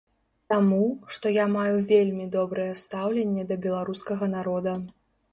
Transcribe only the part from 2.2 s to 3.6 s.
добрае стаўленне да